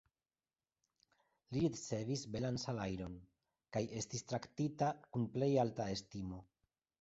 [1.57, 3.19] Li ricevis belan salajron,
[3.77, 6.43] kaj estis traktita kun plej alta estimo.